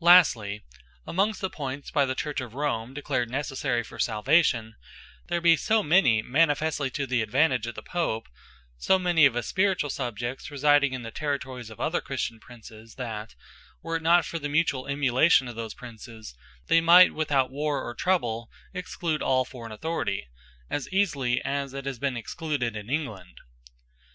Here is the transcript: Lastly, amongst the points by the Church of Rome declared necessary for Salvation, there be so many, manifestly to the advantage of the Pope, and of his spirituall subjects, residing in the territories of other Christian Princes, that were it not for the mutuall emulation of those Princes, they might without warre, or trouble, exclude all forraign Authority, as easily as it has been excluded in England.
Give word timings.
Lastly, 0.00 0.64
amongst 1.06 1.42
the 1.42 1.50
points 1.50 1.90
by 1.90 2.06
the 2.06 2.14
Church 2.14 2.40
of 2.40 2.54
Rome 2.54 2.94
declared 2.94 3.28
necessary 3.28 3.82
for 3.84 3.98
Salvation, 3.98 4.76
there 5.26 5.42
be 5.42 5.56
so 5.58 5.82
many, 5.82 6.22
manifestly 6.22 6.88
to 6.92 7.06
the 7.06 7.20
advantage 7.20 7.66
of 7.66 7.74
the 7.74 7.82
Pope, 7.82 8.26
and 8.88 9.18
of 9.18 9.34
his 9.34 9.46
spirituall 9.46 9.90
subjects, 9.90 10.50
residing 10.50 10.94
in 10.94 11.02
the 11.02 11.10
territories 11.10 11.68
of 11.68 11.80
other 11.80 12.00
Christian 12.00 12.40
Princes, 12.40 12.94
that 12.94 13.34
were 13.82 13.96
it 13.96 14.02
not 14.02 14.24
for 14.24 14.38
the 14.38 14.48
mutuall 14.48 14.88
emulation 14.88 15.48
of 15.48 15.54
those 15.54 15.74
Princes, 15.74 16.34
they 16.68 16.80
might 16.80 17.12
without 17.12 17.50
warre, 17.50 17.84
or 17.84 17.94
trouble, 17.94 18.48
exclude 18.72 19.20
all 19.20 19.44
forraign 19.44 19.70
Authority, 19.70 20.28
as 20.70 20.88
easily 20.94 21.42
as 21.44 21.74
it 21.74 21.84
has 21.84 21.98
been 21.98 22.16
excluded 22.16 22.74
in 22.74 22.88
England. 22.88 23.36